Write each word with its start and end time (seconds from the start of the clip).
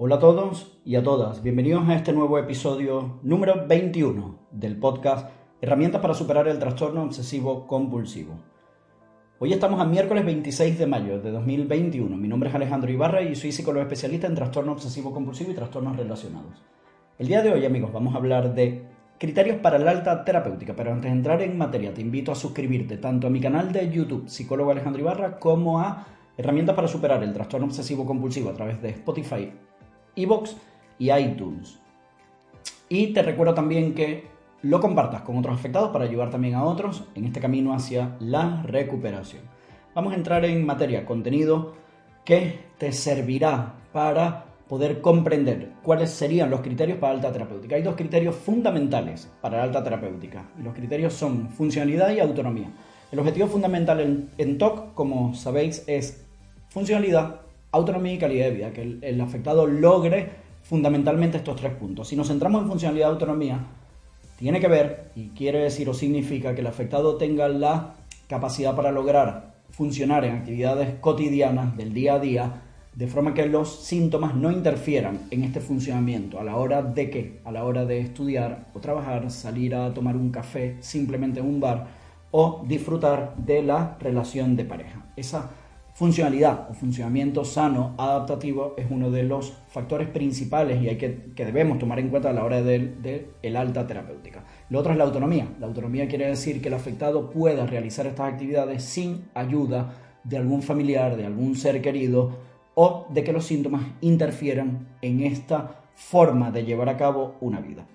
Hola 0.00 0.14
a 0.14 0.18
todos 0.20 0.78
y 0.84 0.94
a 0.94 1.02
todas. 1.02 1.42
Bienvenidos 1.42 1.88
a 1.88 1.96
este 1.96 2.12
nuevo 2.12 2.38
episodio 2.38 3.18
número 3.24 3.66
21 3.66 4.38
del 4.52 4.78
podcast 4.78 5.28
Herramientas 5.60 6.00
para 6.00 6.14
superar 6.14 6.46
el 6.46 6.60
trastorno 6.60 7.02
obsesivo 7.02 7.66
compulsivo. 7.66 8.38
Hoy 9.40 9.52
estamos 9.52 9.80
a 9.80 9.84
miércoles 9.84 10.24
26 10.24 10.78
de 10.78 10.86
mayo 10.86 11.20
de 11.20 11.32
2021. 11.32 12.16
Mi 12.16 12.28
nombre 12.28 12.48
es 12.48 12.54
Alejandro 12.54 12.92
Ibarra 12.92 13.22
y 13.22 13.34
soy 13.34 13.50
psicólogo 13.50 13.82
especialista 13.82 14.28
en 14.28 14.36
trastorno 14.36 14.70
obsesivo 14.70 15.12
compulsivo 15.12 15.50
y 15.50 15.54
trastornos 15.54 15.96
relacionados. 15.96 16.62
El 17.18 17.26
día 17.26 17.42
de 17.42 17.50
hoy, 17.50 17.66
amigos, 17.66 17.92
vamos 17.92 18.14
a 18.14 18.18
hablar 18.18 18.54
de 18.54 18.86
Criterios 19.18 19.56
para 19.56 19.80
la 19.80 19.90
alta 19.90 20.24
terapéutica. 20.24 20.76
Pero 20.76 20.92
antes 20.92 21.10
de 21.10 21.16
entrar 21.16 21.42
en 21.42 21.58
materia, 21.58 21.92
te 21.92 22.02
invito 22.02 22.30
a 22.30 22.36
suscribirte 22.36 22.98
tanto 22.98 23.26
a 23.26 23.30
mi 23.30 23.40
canal 23.40 23.72
de 23.72 23.90
YouTube, 23.90 24.28
Psicólogo 24.28 24.70
Alejandro 24.70 25.02
Ibarra, 25.02 25.40
como 25.40 25.80
a 25.80 26.06
Herramientas 26.36 26.76
para 26.76 26.86
superar 26.86 27.20
el 27.24 27.32
trastorno 27.32 27.66
obsesivo 27.66 28.06
compulsivo 28.06 28.50
a 28.50 28.54
través 28.54 28.80
de 28.80 28.90
Spotify, 28.90 29.50
Evox 30.22 30.56
y 30.98 31.10
iTunes. 31.12 31.78
Y 32.88 33.08
te 33.08 33.22
recuerdo 33.22 33.54
también 33.54 33.94
que 33.94 34.26
lo 34.62 34.80
compartas 34.80 35.22
con 35.22 35.38
otros 35.38 35.58
afectados 35.58 35.90
para 35.90 36.04
ayudar 36.04 36.30
también 36.30 36.54
a 36.54 36.64
otros 36.64 37.04
en 37.14 37.24
este 37.24 37.40
camino 37.40 37.72
hacia 37.72 38.16
la 38.20 38.62
recuperación. 38.62 39.42
Vamos 39.94 40.12
a 40.12 40.16
entrar 40.16 40.44
en 40.44 40.64
materia, 40.66 41.04
contenido 41.04 41.74
que 42.24 42.60
te 42.78 42.92
servirá 42.92 43.74
para 43.92 44.44
poder 44.68 45.00
comprender 45.00 45.70
cuáles 45.82 46.10
serían 46.10 46.50
los 46.50 46.60
criterios 46.60 46.98
para 46.98 47.14
alta 47.14 47.32
terapéutica. 47.32 47.76
Hay 47.76 47.82
dos 47.82 47.96
criterios 47.96 48.36
fundamentales 48.36 49.28
para 49.40 49.58
la 49.58 49.64
alta 49.64 49.82
terapéutica. 49.82 50.44
los 50.62 50.74
criterios 50.74 51.14
son 51.14 51.48
funcionalidad 51.48 52.10
y 52.10 52.20
autonomía. 52.20 52.70
El 53.10 53.18
objetivo 53.18 53.46
fundamental 53.46 54.28
en, 54.36 54.58
TOC, 54.58 54.92
como 54.92 55.34
sabéis, 55.34 55.82
es 55.86 56.26
funcionalidad, 56.68 57.40
autonomía 57.72 58.14
y 58.14 58.18
calidad 58.18 58.46
de 58.46 58.50
vida, 58.52 58.72
que 58.72 58.98
el, 59.02 59.20
afectado 59.20 59.66
logre 59.66 60.30
fundamentalmente 60.62 61.38
estos 61.38 61.56
tres 61.56 61.74
puntos. 61.74 62.08
Si 62.08 62.16
nos 62.16 62.28
centramos 62.28 62.62
en 62.62 62.68
funcionalidad 62.68 63.08
y 63.08 63.10
autonomía, 63.10 63.66
tiene 64.38 64.60
que 64.60 64.68
ver 64.68 65.10
y 65.16 65.28
quiere 65.30 65.58
decir 65.60 65.88
o 65.88 65.94
significa 65.94 66.54
que 66.54 66.60
el 66.60 66.66
afectado 66.66 67.16
tenga 67.16 67.48
la 67.48 67.94
capacidad 68.28 68.76
para 68.76 68.92
lograr 68.92 69.54
funcionar 69.70 70.24
en 70.24 70.36
actividades 70.36 70.94
cotidianas 71.00 71.76
del 71.76 71.92
día 71.92 72.14
a 72.14 72.18
día 72.18 72.62
de 72.94 73.06
forma 73.06 73.32
que 73.32 73.46
los 73.46 73.84
síntomas 73.84 74.34
no 74.34 74.50
interfieran 74.50 75.20
en 75.30 75.44
este 75.44 75.60
funcionamiento 75.60 76.40
a 76.40 76.44
la 76.44 76.56
hora 76.56 76.82
de 76.82 77.10
qué, 77.10 77.40
a 77.44 77.52
la 77.52 77.64
hora 77.64 77.84
de 77.84 78.00
estudiar 78.00 78.66
o 78.74 78.80
trabajar, 78.80 79.30
salir 79.30 79.76
a 79.76 79.94
tomar 79.94 80.16
un 80.16 80.30
café 80.30 80.78
simplemente 80.80 81.38
en 81.38 81.46
un 81.46 81.60
bar 81.60 81.86
o 82.32 82.64
disfrutar 82.66 83.36
de 83.36 83.62
la 83.62 83.96
relación 84.00 84.56
de 84.56 84.64
pareja. 84.64 85.06
Esa 85.16 85.48
funcionalidad 85.98 86.70
o 86.70 86.74
funcionamiento 86.74 87.44
sano, 87.44 87.96
adaptativo, 87.98 88.74
es 88.76 88.86
uno 88.88 89.10
de 89.10 89.24
los 89.24 89.52
factores 89.66 90.08
principales 90.08 90.80
y 90.80 90.88
hay 90.88 90.96
que, 90.96 91.32
que 91.34 91.44
debemos 91.44 91.80
tomar 91.80 91.98
en 91.98 92.08
cuenta 92.08 92.30
a 92.30 92.32
la 92.32 92.44
hora 92.44 92.62
del 92.62 93.02
de, 93.02 93.56
alta 93.56 93.84
terapéutica. 93.84 94.44
Lo 94.70 94.78
otro 94.78 94.92
es 94.92 94.98
la 94.98 95.02
autonomía. 95.02 95.48
La 95.58 95.66
autonomía 95.66 96.06
quiere 96.06 96.28
decir 96.28 96.62
que 96.62 96.68
el 96.68 96.74
afectado 96.74 97.30
pueda 97.30 97.66
realizar 97.66 98.06
estas 98.06 98.32
actividades 98.32 98.84
sin 98.84 99.24
ayuda 99.34 99.92
de 100.22 100.36
algún 100.36 100.62
familiar, 100.62 101.16
de 101.16 101.26
algún 101.26 101.56
ser 101.56 101.82
querido 101.82 102.30
o 102.76 103.06
de 103.10 103.24
que 103.24 103.32
los 103.32 103.46
síntomas 103.46 103.82
interfieran 104.00 104.86
en 105.02 105.24
esta 105.24 105.80
forma 105.96 106.52
de 106.52 106.64
llevar 106.64 106.90
a 106.90 106.96
cabo 106.96 107.34
una 107.40 107.60
vida. 107.60 107.88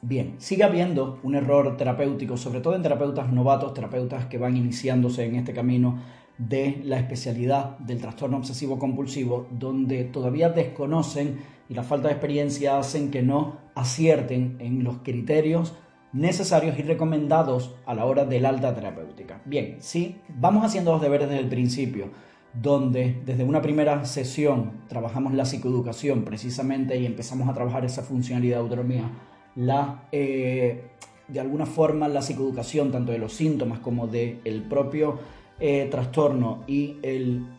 Bien, 0.00 0.34
sigue 0.38 0.64
habiendo 0.64 1.20
un 1.22 1.36
error 1.36 1.76
terapéutico, 1.76 2.36
sobre 2.36 2.60
todo 2.60 2.74
en 2.74 2.82
terapeutas 2.82 3.32
novatos, 3.32 3.74
terapeutas 3.74 4.26
que 4.26 4.38
van 4.38 4.56
iniciándose 4.56 5.24
en 5.24 5.36
este 5.36 5.52
camino 5.52 6.00
de 6.48 6.80
la 6.84 6.98
especialidad 6.98 7.78
del 7.78 8.00
trastorno 8.00 8.38
obsesivo 8.38 8.78
compulsivo, 8.78 9.46
donde 9.50 10.04
todavía 10.04 10.50
desconocen 10.50 11.40
y 11.68 11.74
la 11.74 11.82
falta 11.82 12.08
de 12.08 12.14
experiencia 12.14 12.78
hacen 12.78 13.10
que 13.10 13.22
no 13.22 13.58
acierten 13.74 14.56
en 14.60 14.84
los 14.84 14.98
criterios 14.98 15.74
necesarios 16.12 16.78
y 16.78 16.82
recomendados 16.82 17.74
a 17.86 17.94
la 17.94 18.04
hora 18.04 18.24
del 18.24 18.44
alta 18.44 18.74
terapéutica. 18.74 19.40
Bien, 19.44 19.76
sí, 19.80 20.20
vamos 20.28 20.64
haciendo 20.64 20.92
los 20.92 21.00
deberes 21.00 21.28
desde 21.28 21.42
el 21.42 21.48
principio 21.48 22.10
donde 22.52 23.22
desde 23.24 23.44
una 23.44 23.62
primera 23.62 24.04
sesión 24.04 24.82
trabajamos 24.88 25.32
la 25.32 25.44
psicoeducación 25.44 26.24
precisamente 26.24 26.98
y 26.98 27.06
empezamos 27.06 27.48
a 27.48 27.54
trabajar 27.54 27.84
esa 27.84 28.02
funcionalidad 28.02 28.56
de 28.56 28.62
autonomía, 28.62 29.10
la, 29.56 30.08
eh, 30.12 30.90
de 31.28 31.40
alguna 31.40 31.66
forma 31.66 32.08
la 32.08 32.20
psicoeducación 32.20 32.92
tanto 32.92 33.12
de 33.12 33.18
los 33.18 33.32
síntomas 33.32 33.78
como 33.78 34.06
del 34.06 34.40
el 34.44 34.62
propio 34.64 35.18
eh, 35.60 35.88
trastorno 35.90 36.64
y 36.66 36.96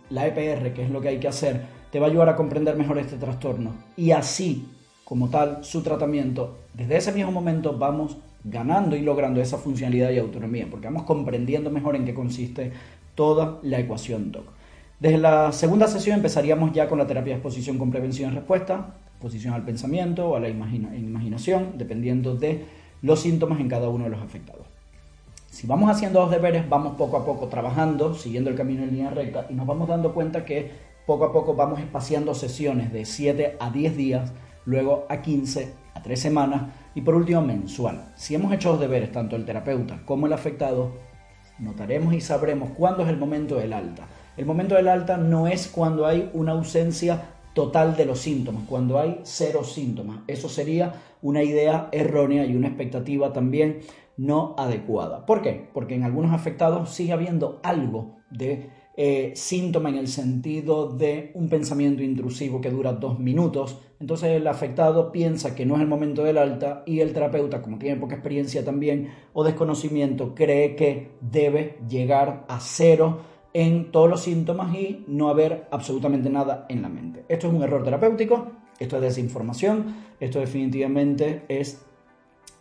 la 0.09 0.27
EPR, 0.27 0.73
que 0.73 0.83
es 0.83 0.89
lo 0.89 1.01
que 1.01 1.09
hay 1.09 1.19
que 1.19 1.27
hacer, 1.27 1.61
te 1.91 1.99
va 1.99 2.07
a 2.07 2.09
ayudar 2.09 2.29
a 2.29 2.35
comprender 2.35 2.75
mejor 2.75 2.97
este 2.97 3.17
trastorno 3.17 3.71
y 3.95 4.11
así, 4.11 4.67
como 5.03 5.29
tal, 5.29 5.63
su 5.63 5.83
tratamiento, 5.83 6.57
desde 6.73 6.97
ese 6.97 7.11
mismo 7.11 7.31
momento 7.31 7.77
vamos 7.77 8.17
ganando 8.43 8.95
y 8.95 9.01
logrando 9.01 9.41
esa 9.41 9.57
funcionalidad 9.57 10.11
y 10.11 10.17
autonomía, 10.17 10.67
porque 10.69 10.87
vamos 10.87 11.03
comprendiendo 11.03 11.69
mejor 11.69 11.95
en 11.95 12.05
qué 12.05 12.13
consiste 12.13 12.71
toda 13.15 13.59
la 13.61 13.79
ecuación 13.79 14.31
DOC. 14.31 14.45
Desde 14.99 15.17
la 15.17 15.51
segunda 15.51 15.87
sesión 15.87 16.17
empezaríamos 16.17 16.71
ya 16.71 16.87
con 16.87 16.97
la 16.97 17.07
terapia 17.07 17.33
de 17.33 17.39
exposición 17.39 17.77
con 17.77 17.91
prevención 17.91 18.31
y 18.31 18.35
respuesta, 18.35 18.95
exposición 19.13 19.53
al 19.53 19.63
pensamiento 19.63 20.29
o 20.29 20.35
a 20.35 20.39
la 20.39 20.49
imaginación, 20.49 21.73
dependiendo 21.77 22.35
de 22.35 22.65
los 23.01 23.19
síntomas 23.19 23.59
en 23.59 23.69
cada 23.69 23.89
uno 23.89 24.05
de 24.05 24.09
los 24.09 24.21
afectados. 24.21 24.72
Si 25.53 25.67
vamos 25.67 25.91
haciendo 25.91 26.19
los 26.19 26.31
deberes, 26.31 26.67
vamos 26.67 26.95
poco 26.97 27.15
a 27.15 27.23
poco 27.23 27.47
trabajando, 27.47 28.15
siguiendo 28.15 28.49
el 28.49 28.55
camino 28.55 28.81
en 28.81 28.89
línea 28.89 29.11
recta 29.11 29.45
y 29.51 29.53
nos 29.53 29.67
vamos 29.67 29.87
dando 29.87 30.11
cuenta 30.11 30.45
que 30.45 30.71
poco 31.05 31.25
a 31.25 31.31
poco 31.31 31.53
vamos 31.53 31.79
espaciando 31.79 32.33
sesiones 32.33 32.91
de 32.91 33.05
7 33.05 33.57
a 33.59 33.69
10 33.69 33.95
días, 33.95 34.33
luego 34.65 35.05
a 35.09 35.21
15, 35.21 35.71
a 35.93 36.01
3 36.01 36.19
semanas 36.19 36.63
y 36.95 37.01
por 37.01 37.13
último 37.13 37.43
mensual. 37.43 38.13
Si 38.15 38.33
hemos 38.33 38.51
hecho 38.51 38.71
los 38.71 38.79
deberes, 38.79 39.11
tanto 39.11 39.35
el 39.35 39.45
terapeuta 39.45 40.01
como 40.07 40.25
el 40.25 40.33
afectado, 40.33 40.93
notaremos 41.59 42.15
y 42.15 42.21
sabremos 42.21 42.71
cuándo 42.71 43.03
es 43.03 43.09
el 43.09 43.17
momento 43.17 43.57
del 43.57 43.73
alta. 43.73 44.07
El 44.35 44.47
momento 44.47 44.73
del 44.73 44.87
alta 44.87 45.17
no 45.17 45.45
es 45.45 45.67
cuando 45.67 46.07
hay 46.07 46.31
una 46.33 46.53
ausencia 46.53 47.25
total 47.53 47.95
de 47.95 48.05
los 48.05 48.17
síntomas, 48.17 48.63
cuando 48.67 48.99
hay 48.99 49.19
cero 49.21 49.63
síntomas. 49.63 50.21
Eso 50.25 50.49
sería 50.49 50.93
una 51.21 51.43
idea 51.43 51.89
errónea 51.91 52.43
y 52.43 52.55
una 52.55 52.69
expectativa 52.69 53.31
también 53.31 53.81
no 54.17 54.55
adecuada. 54.57 55.25
¿Por 55.25 55.41
qué? 55.41 55.69
Porque 55.73 55.95
en 55.95 56.03
algunos 56.03 56.33
afectados 56.33 56.89
sigue 56.89 57.13
habiendo 57.13 57.59
algo 57.63 58.17
de 58.29 58.69
eh, 58.95 59.31
síntoma 59.35 59.89
en 59.89 59.95
el 59.95 60.07
sentido 60.07 60.87
de 60.87 61.31
un 61.33 61.49
pensamiento 61.49 62.03
intrusivo 62.03 62.61
que 62.61 62.69
dura 62.69 62.93
dos 62.93 63.19
minutos. 63.19 63.81
Entonces 63.99 64.31
el 64.31 64.45
afectado 64.47 65.11
piensa 65.11 65.55
que 65.55 65.65
no 65.65 65.75
es 65.75 65.81
el 65.81 65.87
momento 65.87 66.23
del 66.23 66.37
alta 66.37 66.83
y 66.85 66.99
el 66.99 67.11
terapeuta, 67.11 67.61
como 67.61 67.79
tiene 67.79 67.99
poca 67.99 68.15
experiencia 68.15 68.63
también 68.63 69.09
o 69.33 69.43
desconocimiento, 69.43 70.35
cree 70.35 70.75
que 70.75 71.11
debe 71.21 71.79
llegar 71.89 72.45
a 72.47 72.59
cero 72.59 73.21
en 73.53 73.91
todos 73.91 74.09
los 74.09 74.21
síntomas 74.21 74.75
y 74.75 75.03
no 75.07 75.29
haber 75.29 75.67
absolutamente 75.71 76.29
nada 76.29 76.65
en 76.69 76.81
la 76.81 76.89
mente. 76.89 77.25
Esto 77.29 77.47
es 77.47 77.53
un 77.53 77.63
error 77.63 77.83
terapéutico, 77.83 78.51
esto 78.79 78.97
es 78.97 79.01
desinformación, 79.01 79.95
esto 80.19 80.39
definitivamente 80.39 81.45
es 81.47 81.83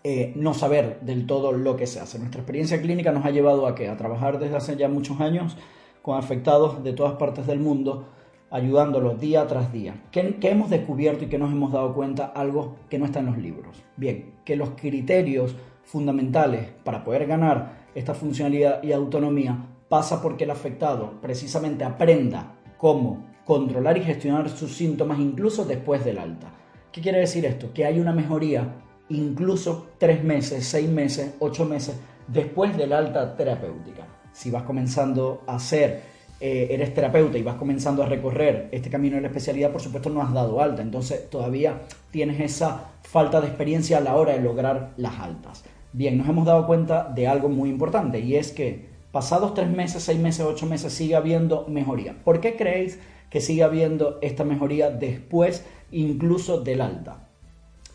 eh, 0.04 0.32
no 0.34 0.52
saber 0.52 1.00
del 1.02 1.26
todo 1.26 1.52
lo 1.52 1.76
que 1.76 1.86
se 1.86 2.00
hace. 2.00 2.18
Nuestra 2.18 2.40
experiencia 2.40 2.80
clínica 2.80 3.12
nos 3.12 3.24
ha 3.24 3.30
llevado 3.30 3.66
a 3.66 3.74
que 3.74 3.88
a 3.88 3.96
trabajar 3.96 4.38
desde 4.38 4.56
hace 4.56 4.76
ya 4.76 4.88
muchos 4.88 5.20
años 5.20 5.56
con 6.02 6.18
afectados 6.18 6.82
de 6.82 6.92
todas 6.92 7.14
partes 7.14 7.46
del 7.46 7.60
mundo, 7.60 8.08
ayudándolos 8.50 9.20
día 9.20 9.46
tras 9.46 9.72
día. 9.72 10.02
¿Qué, 10.10 10.36
¿Qué, 10.40 10.50
hemos 10.50 10.70
descubierto 10.70 11.24
y 11.24 11.28
que 11.28 11.38
nos 11.38 11.52
hemos 11.52 11.72
dado 11.72 11.94
cuenta? 11.94 12.26
Algo 12.26 12.76
que 12.90 12.98
no 12.98 13.04
está 13.04 13.20
en 13.20 13.26
los 13.26 13.38
libros. 13.38 13.80
Bien, 13.96 14.34
que 14.44 14.56
los 14.56 14.70
criterios 14.70 15.54
fundamentales 15.84 16.68
para 16.84 17.04
poder 17.04 17.26
ganar 17.26 17.86
esta 17.94 18.14
funcionalidad 18.14 18.82
y 18.82 18.92
autonomía 18.92 19.66
pasa 19.88 20.22
porque 20.22 20.44
el 20.44 20.50
afectado 20.50 21.20
precisamente 21.20 21.84
aprenda 21.84 22.54
cómo 22.76 23.26
controlar 23.44 23.98
y 23.98 24.02
gestionar 24.02 24.48
sus 24.48 24.74
síntomas 24.74 25.18
incluso 25.18 25.64
después 25.64 26.04
del 26.04 26.18
alta. 26.18 26.52
¿Qué 26.90 27.00
quiere 27.00 27.18
decir 27.18 27.44
esto? 27.46 27.72
Que 27.72 27.84
hay 27.84 28.00
una 28.00 28.12
mejoría 28.12 28.74
incluso 29.08 29.88
tres 29.98 30.22
meses, 30.24 30.66
seis 30.66 30.88
meses, 30.88 31.34
ocho 31.40 31.64
meses 31.64 31.96
después 32.26 32.76
del 32.76 32.92
alta 32.92 33.36
terapéutica. 33.36 34.06
Si 34.32 34.50
vas 34.50 34.62
comenzando 34.62 35.42
a 35.46 35.56
hacer 35.56 36.12
eh, 36.44 36.74
eres 36.74 36.92
terapeuta 36.92 37.38
y 37.38 37.42
vas 37.44 37.54
comenzando 37.54 38.02
a 38.02 38.06
recorrer 38.06 38.68
este 38.72 38.90
camino 38.90 39.14
de 39.14 39.22
la 39.22 39.28
especialidad, 39.28 39.70
por 39.70 39.80
supuesto 39.80 40.10
no 40.10 40.22
has 40.22 40.32
dado 40.32 40.60
alta, 40.60 40.82
entonces 40.82 41.30
todavía 41.30 41.82
tienes 42.10 42.40
esa 42.40 42.90
falta 43.02 43.40
de 43.40 43.46
experiencia 43.46 43.98
a 43.98 44.00
la 44.00 44.16
hora 44.16 44.32
de 44.32 44.40
lograr 44.40 44.90
las 44.96 45.20
altas. 45.20 45.62
Bien, 45.92 46.18
nos 46.18 46.28
hemos 46.28 46.44
dado 46.44 46.66
cuenta 46.66 47.04
de 47.14 47.28
algo 47.28 47.48
muy 47.48 47.68
importante 47.68 48.18
y 48.18 48.34
es 48.34 48.50
que 48.50 48.88
pasados 49.12 49.54
tres 49.54 49.70
meses, 49.70 50.02
seis 50.02 50.18
meses, 50.18 50.44
ocho 50.44 50.66
meses 50.66 50.92
sigue 50.92 51.14
habiendo 51.14 51.64
mejoría. 51.68 52.16
¿Por 52.24 52.40
qué 52.40 52.56
creéis 52.56 52.98
que 53.30 53.40
sigue 53.40 53.62
habiendo 53.62 54.18
esta 54.20 54.42
mejoría 54.42 54.90
después 54.90 55.64
incluso 55.92 56.60
del 56.60 56.80
alta? 56.80 57.28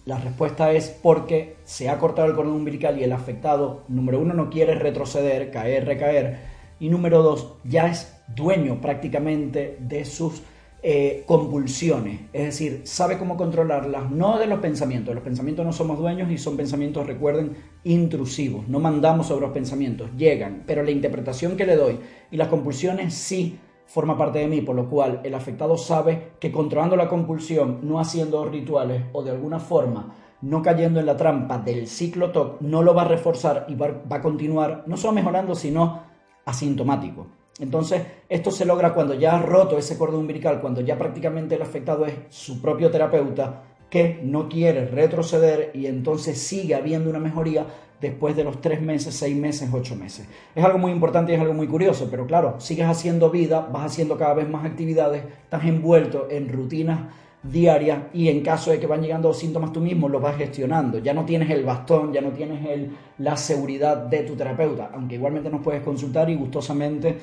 La 0.07 0.17
respuesta 0.17 0.71
es 0.71 0.87
porque 0.87 1.57
se 1.65 1.89
ha 1.89 1.99
cortado 1.99 2.29
el 2.29 2.33
cordón 2.33 2.53
umbilical 2.53 2.97
y 2.97 3.03
el 3.03 3.11
afectado, 3.11 3.83
número 3.89 4.21
uno, 4.21 4.33
no 4.33 4.49
quiere 4.49 4.73
retroceder, 4.73 5.51
caer, 5.51 5.83
recaer, 5.83 6.37
y 6.79 6.87
número 6.87 7.21
dos, 7.21 7.55
ya 7.65 7.87
es 7.87 8.15
dueño 8.33 8.79
prácticamente 8.79 9.75
de 9.81 10.05
sus 10.05 10.43
eh, 10.81 11.23
convulsiones, 11.25 12.21
es 12.31 12.45
decir, 12.45 12.83
sabe 12.85 13.17
cómo 13.17 13.35
controlarlas, 13.35 14.09
no 14.09 14.39
de 14.39 14.47
los 14.47 14.59
pensamientos, 14.59 15.13
los 15.13 15.25
pensamientos 15.25 15.65
no 15.65 15.73
somos 15.73 15.99
dueños 15.99 16.31
y 16.31 16.37
son 16.37 16.55
pensamientos, 16.55 17.05
recuerden, 17.05 17.57
intrusivos, 17.83 18.65
no 18.69 18.79
mandamos 18.79 19.27
sobre 19.27 19.47
los 19.47 19.53
pensamientos, 19.53 20.09
llegan, 20.15 20.63
pero 20.65 20.83
la 20.83 20.91
interpretación 20.91 21.57
que 21.57 21.65
le 21.65 21.75
doy 21.75 21.99
y 22.31 22.37
las 22.37 22.47
compulsiones 22.47 23.13
sí 23.13 23.59
forma 23.87 24.17
parte 24.17 24.39
de 24.39 24.47
mí, 24.47 24.61
por 24.61 24.75
lo 24.75 24.89
cual 24.89 25.21
el 25.23 25.33
afectado 25.33 25.77
sabe 25.77 26.33
que 26.39 26.51
controlando 26.51 26.95
la 26.95 27.09
compulsión, 27.09 27.79
no 27.81 27.99
haciendo 27.99 28.45
rituales 28.45 29.03
o 29.13 29.23
de 29.23 29.31
alguna 29.31 29.59
forma 29.59 30.13
no 30.41 30.61
cayendo 30.61 30.99
en 30.99 31.05
la 31.05 31.17
trampa 31.17 31.57
del 31.57 31.87
ciclo 31.87 32.31
TOC, 32.31 32.61
no 32.61 32.83
lo 32.83 32.93
va 32.93 33.03
a 33.03 33.07
reforzar 33.07 33.65
y 33.69 33.75
va, 33.75 34.01
a 34.09 34.21
continuar 34.21 34.83
no 34.85 34.97
solo 34.97 35.13
mejorando, 35.13 35.55
sino 35.55 36.03
asintomático. 36.45 37.27
Entonces, 37.59 38.05
esto 38.29 38.51
se 38.51 38.65
logra 38.65 38.93
cuando 38.93 39.15
ya 39.15 39.35
ha 39.35 39.41
roto 39.41 39.77
ese 39.77 39.97
cordón 39.97 40.21
umbilical, 40.21 40.61
cuando 40.61 40.81
ya 40.81 40.97
prácticamente 40.97 41.55
el 41.55 41.61
afectado 41.63 42.05
es 42.05 42.13
su 42.29 42.61
propio 42.61 42.91
terapeuta, 42.91 43.63
que 43.89 44.19
no 44.23 44.49
quiere 44.49 44.85
retroceder 44.85 45.71
y 45.73 45.87
entonces 45.87 46.37
sigue 46.37 46.75
habiendo 46.75 47.09
una 47.09 47.19
mejoría 47.19 47.65
después 48.01 48.35
de 48.35 48.43
los 48.43 48.61
tres 48.61 48.81
meses, 48.81 49.15
seis 49.15 49.35
meses, 49.35 49.69
ocho 49.71 49.95
meses. 49.95 50.27
Es 50.55 50.63
algo 50.63 50.77
muy 50.77 50.91
importante 50.91 51.31
y 51.31 51.35
es 51.35 51.41
algo 51.41 51.53
muy 51.53 51.67
curioso, 51.67 52.07
pero 52.11 52.27
claro, 52.27 52.59
sigues 52.59 52.87
haciendo 52.87 53.29
vida, 53.29 53.67
vas 53.71 53.85
haciendo 53.85 54.17
cada 54.17 54.33
vez 54.33 54.49
más 54.49 54.65
actividades, 54.65 55.23
estás 55.43 55.65
envuelto 55.65 56.27
en 56.29 56.49
rutinas 56.49 56.99
diaria 57.43 58.09
y 58.13 58.29
en 58.29 58.41
caso 58.41 58.71
de 58.71 58.79
que 58.79 58.87
van 58.87 59.01
llegando 59.01 59.33
síntomas 59.33 59.71
tú 59.71 59.79
mismo 59.79 60.09
los 60.09 60.21
vas 60.21 60.37
gestionando. 60.37 60.99
Ya 60.99 61.13
no 61.13 61.25
tienes 61.25 61.49
el 61.49 61.63
bastón, 61.63 62.11
ya 62.13 62.21
no 62.21 62.31
tienes 62.31 62.65
el, 62.65 62.91
la 63.19 63.37
seguridad 63.37 63.97
de 63.97 64.23
tu 64.23 64.35
terapeuta, 64.35 64.91
aunque 64.93 65.15
igualmente 65.15 65.49
nos 65.49 65.61
puedes 65.61 65.81
consultar 65.81 66.29
y 66.29 66.35
gustosamente 66.35 67.17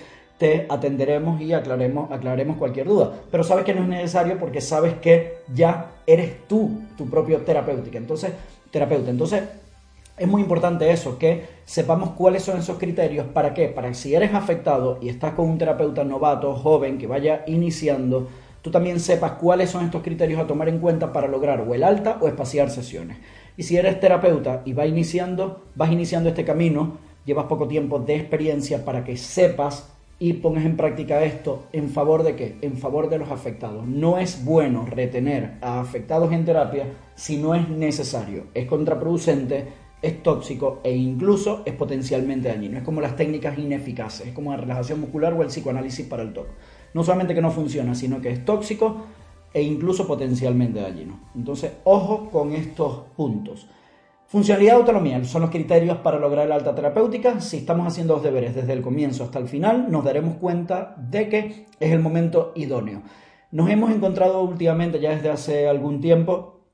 te 0.45 0.67
atenderemos 0.69 1.41
y 1.41 1.55
aclaremos, 1.55 2.13
aclaremos 2.13 2.59
cualquier 2.59 2.87
duda. 2.87 3.15
Pero 3.31 3.43
sabes 3.43 3.65
que 3.65 3.73
no 3.73 3.81
es 3.81 3.89
necesario 3.89 4.39
porque 4.39 4.61
sabes 4.61 4.93
que 4.93 5.39
ya 5.55 5.93
eres 6.07 6.47
tú 6.47 6.83
tu 6.99 7.09
propio 7.09 7.39
terapéutica. 7.39 7.97
Entonces, 7.97 8.33
terapeuta. 8.71 9.11
Entonces, 9.11 9.43
es 10.19 10.29
muy 10.29 10.43
importante 10.43 10.91
eso, 10.91 11.17
que 11.19 11.47
sepamos 11.65 12.11
cuáles 12.11 12.43
son 12.43 12.59
esos 12.59 12.77
criterios. 12.77 13.27
¿Para 13.29 13.55
qué? 13.55 13.69
Para 13.69 13.89
que 13.89 13.95
si 13.95 14.15
eres 14.15 14.35
afectado 14.35 14.99
y 15.01 15.09
estás 15.09 15.33
con 15.33 15.49
un 15.49 15.57
terapeuta 15.57 16.05
novato, 16.05 16.55
joven, 16.55 16.99
que 16.99 17.07
vaya 17.07 17.43
iniciando, 17.47 18.29
tú 18.61 18.71
también 18.71 19.01
sepas 19.01 19.33
cuáles 19.41 19.71
son 19.71 19.87
estos 19.87 20.03
criterios 20.03 20.39
a 20.39 20.47
tomar 20.47 20.69
en 20.69 20.79
cuenta 20.79 21.11
para 21.11 21.27
lograr 21.27 21.63
o 21.63 21.75
el 21.75 21.83
alta 21.83 22.19
o 22.21 22.29
espaciar 22.29 22.69
sesiones. 22.69 23.17
Y 23.57 23.63
si 23.63 23.79
eres 23.79 23.99
terapeuta 23.99 24.61
y 24.67 24.75
vas 24.75 24.89
iniciando, 24.89 25.63
vas 25.75 25.91
iniciando 25.91 26.29
este 26.29 26.45
camino, 26.45 26.99
llevas 27.25 27.47
poco 27.47 27.67
tiempo 27.67 27.99
de 27.99 28.17
experiencia 28.17 28.85
para 28.85 29.05
que 29.05 29.17
sepas 29.17 29.94
y 30.19 30.35
pongas 30.35 30.65
en 30.65 30.77
práctica 30.77 31.25
esto 31.25 31.67
en 31.73 31.91
favor 31.91 32.23
de 32.23 32.37
qué? 32.37 32.57
En 32.63 32.77
favor 32.77 33.09
de 33.09 33.19
los 33.19 33.31
afectados. 33.31 33.87
No 33.87 34.19
es 34.19 34.45
bueno 34.45 34.87
retener 34.87 35.55
a 35.61 35.81
afectados 35.81 36.33
en 36.33 36.45
terapia 36.45 36.87
si 37.15 37.37
no 37.37 37.55
es 37.55 37.69
necesario. 37.69 38.45
Es 38.55 38.67
contraproducente, 38.67 39.67
es 40.03 40.23
tóxico 40.23 40.81
e 40.85 40.95
incluso 40.95 41.63
es 41.65 41.75
potencialmente 41.75 42.49
dañino. 42.49 42.79
Es 42.79 42.85
como 42.85 43.01
las 43.01 43.17
técnicas 43.17 43.59
ineficaces, 43.59 44.29
es 44.29 44.33
como 44.33 44.53
la 44.53 44.59
relajación 44.59 45.01
muscular 45.01 45.33
o 45.33 45.43
el 45.43 45.49
psicoanálisis 45.49 46.07
para 46.07 46.23
el 46.23 46.33
TOC 46.33 46.47
no 46.95 47.03
solamente 47.03 47.35
que 47.35 47.43
no 47.43 47.51
funciona, 47.51 47.95
sino 47.95 48.23
que 48.23 48.31
es 48.31 48.45
tóxico 48.45 49.03
e 49.53 49.63
incluso 49.63 50.07
potencialmente 50.07 50.81
dañino. 50.81 51.21
Entonces, 51.35 51.73
ojo 51.85 52.31
con 52.31 52.53
estos 52.53 53.01
puntos. 53.17 53.69
Funcionalidad 54.35 54.73
y 54.73 54.77
autonomía 54.79 55.25
son 55.25 55.43
los 55.43 55.51
criterios 55.53 55.99
para 55.99 56.19
lograr 56.19 56.49
la 56.49 56.57
alta 56.57 56.75
terapéutica. 56.75 57.41
Si 57.41 57.59
estamos 57.59 57.87
haciendo 57.87 58.15
los 58.15 58.25
deberes 58.25 58.53
desde 58.53 58.73
el 58.73 58.83
comienzo 58.83 59.23
hasta 59.23 59.39
el 59.39 59.47
final, 59.47 59.93
nos 59.93 60.05
daremos 60.05 60.39
cuenta 60.39 60.97
de 60.99 61.29
que 61.29 61.67
es 61.79 61.93
el 61.93 62.01
momento 62.01 62.51
idóneo. 62.57 63.03
Nos 63.53 63.71
hemos 63.71 63.93
encontrado 63.93 64.43
últimamente, 64.43 64.99
ya 64.99 65.11
desde 65.11 65.31
hace 65.31 65.69
algún 65.69 66.01
tiempo, 66.01 66.65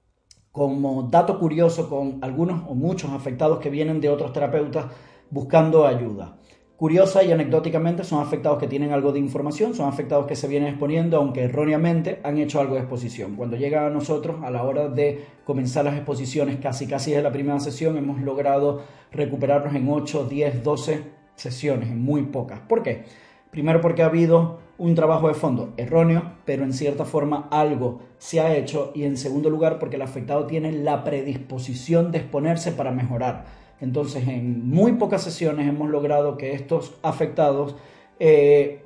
como 0.50 1.02
dato 1.10 1.38
curioso 1.38 1.90
con 1.90 2.20
algunos 2.24 2.62
o 2.66 2.74
muchos 2.74 3.10
afectados 3.10 3.58
que 3.58 3.68
vienen 3.68 4.00
de 4.00 4.08
otros 4.08 4.32
terapeutas 4.32 4.86
buscando 5.28 5.86
ayuda. 5.86 6.38
Curiosa 6.80 7.22
y 7.22 7.30
anecdóticamente 7.30 8.04
son 8.04 8.22
afectados 8.22 8.58
que 8.58 8.66
tienen 8.66 8.90
algo 8.92 9.12
de 9.12 9.18
información, 9.18 9.74
son 9.74 9.86
afectados 9.86 10.24
que 10.26 10.34
se 10.34 10.48
vienen 10.48 10.70
exponiendo, 10.70 11.18
aunque 11.18 11.42
erróneamente 11.42 12.20
han 12.22 12.38
hecho 12.38 12.58
algo 12.58 12.72
de 12.72 12.80
exposición. 12.80 13.36
Cuando 13.36 13.58
llega 13.58 13.86
a 13.86 13.90
nosotros, 13.90 14.36
a 14.42 14.50
la 14.50 14.62
hora 14.62 14.88
de 14.88 15.26
comenzar 15.44 15.84
las 15.84 15.94
exposiciones, 15.94 16.56
casi 16.56 16.86
casi 16.86 17.12
de 17.12 17.20
la 17.20 17.32
primera 17.32 17.60
sesión, 17.60 17.98
hemos 17.98 18.22
logrado 18.22 18.80
recuperarnos 19.12 19.74
en 19.74 19.90
8, 19.90 20.24
10, 20.24 20.64
12 20.64 21.02
sesiones, 21.34 21.90
en 21.90 22.02
muy 22.02 22.22
pocas. 22.22 22.60
¿Por 22.60 22.82
qué? 22.82 23.04
Primero 23.50 23.82
porque 23.82 24.02
ha 24.02 24.06
habido 24.06 24.60
un 24.78 24.94
trabajo 24.94 25.28
de 25.28 25.34
fondo 25.34 25.74
erróneo, 25.76 26.36
pero 26.46 26.64
en 26.64 26.72
cierta 26.72 27.04
forma 27.04 27.46
algo 27.50 28.00
se 28.16 28.40
ha 28.40 28.56
hecho. 28.56 28.92
Y 28.94 29.02
en 29.02 29.18
segundo 29.18 29.50
lugar 29.50 29.78
porque 29.78 29.96
el 29.96 30.02
afectado 30.02 30.46
tiene 30.46 30.72
la 30.72 31.04
predisposición 31.04 32.10
de 32.10 32.20
exponerse 32.20 32.72
para 32.72 32.90
mejorar 32.90 33.44
entonces, 33.80 34.28
en 34.28 34.68
muy 34.68 34.92
pocas 34.92 35.22
sesiones 35.22 35.66
hemos 35.68 35.88
logrado 35.88 36.36
que 36.36 36.52
estos 36.52 36.94
afectados 37.02 37.76
eh, 38.18 38.82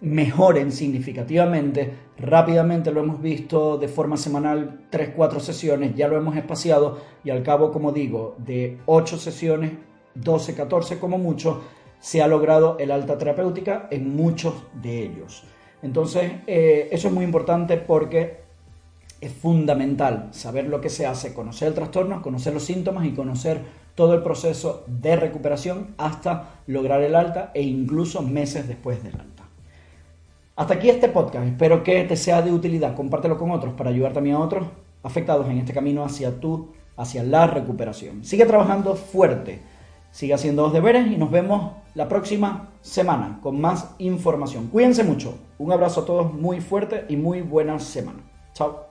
mejoren 0.00 0.72
significativamente. 0.72 1.92
Rápidamente 2.18 2.90
lo 2.90 3.00
hemos 3.02 3.20
visto 3.20 3.76
de 3.76 3.88
forma 3.88 4.16
semanal, 4.16 4.86
3-4 4.90 5.40
sesiones, 5.40 5.94
ya 5.94 6.08
lo 6.08 6.16
hemos 6.16 6.36
espaciado 6.36 6.98
y 7.24 7.30
al 7.30 7.42
cabo, 7.42 7.70
como 7.70 7.92
digo, 7.92 8.34
de 8.38 8.78
8 8.86 9.18
sesiones, 9.18 9.72
12, 10.14 10.54
14 10.54 10.98
como 10.98 11.18
mucho, 11.18 11.62
se 12.00 12.22
ha 12.22 12.26
logrado 12.26 12.76
el 12.78 12.90
alta 12.90 13.18
terapéutica 13.18 13.88
en 13.90 14.16
muchos 14.16 14.54
de 14.80 15.02
ellos. 15.02 15.44
Entonces, 15.82 16.32
eh, 16.46 16.88
eso 16.90 17.08
es 17.08 17.14
muy 17.14 17.24
importante 17.24 17.76
porque 17.76 18.47
es 19.20 19.32
fundamental 19.32 20.28
saber 20.32 20.68
lo 20.68 20.80
que 20.80 20.90
se 20.90 21.06
hace, 21.06 21.34
conocer 21.34 21.68
el 21.68 21.74
trastorno, 21.74 22.22
conocer 22.22 22.54
los 22.54 22.64
síntomas 22.64 23.06
y 23.06 23.12
conocer 23.12 23.62
todo 23.94 24.14
el 24.14 24.22
proceso 24.22 24.84
de 24.86 25.16
recuperación 25.16 25.94
hasta 25.98 26.60
lograr 26.66 27.02
el 27.02 27.16
alta 27.16 27.50
e 27.54 27.62
incluso 27.62 28.22
meses 28.22 28.68
después 28.68 29.02
del 29.02 29.14
alta. 29.14 29.44
Hasta 30.54 30.74
aquí 30.74 30.88
este 30.88 31.08
podcast, 31.08 31.46
espero 31.46 31.82
que 31.82 32.04
te 32.04 32.16
sea 32.16 32.42
de 32.42 32.52
utilidad, 32.52 32.94
compártelo 32.94 33.38
con 33.38 33.50
otros 33.50 33.74
para 33.74 33.90
ayudar 33.90 34.12
también 34.12 34.36
a 34.36 34.40
otros 34.40 34.66
afectados 35.02 35.48
en 35.48 35.58
este 35.58 35.72
camino 35.72 36.04
hacia 36.04 36.38
tu, 36.40 36.68
hacia 36.96 37.22
la 37.22 37.46
recuperación. 37.46 38.24
Sigue 38.24 38.44
trabajando 38.46 38.94
fuerte, 38.94 39.60
sigue 40.10 40.34
haciendo 40.34 40.62
los 40.62 40.72
deberes 40.72 41.06
y 41.06 41.16
nos 41.16 41.30
vemos 41.30 41.72
la 41.94 42.08
próxima 42.08 42.70
semana 42.80 43.38
con 43.42 43.60
más 43.60 43.94
información. 43.98 44.68
Cuídense 44.68 45.04
mucho, 45.04 45.38
un 45.58 45.72
abrazo 45.72 46.02
a 46.02 46.04
todos 46.06 46.32
muy 46.32 46.60
fuerte 46.60 47.04
y 47.08 47.16
muy 47.16 47.40
buena 47.40 47.78
semana. 47.78 48.20
Chao. 48.52 48.87